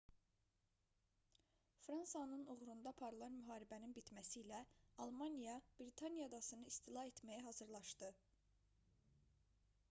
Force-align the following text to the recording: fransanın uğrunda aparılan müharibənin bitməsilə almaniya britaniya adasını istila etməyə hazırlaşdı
fransanın 1.81 2.45
uğrunda 2.53 2.93
aparılan 2.97 3.35
müharibənin 3.41 3.93
bitməsilə 3.99 4.63
almaniya 5.05 5.59
britaniya 5.83 6.27
adasını 6.31 6.73
istila 6.75 7.07
etməyə 7.13 7.45
hazırlaşdı 7.51 8.11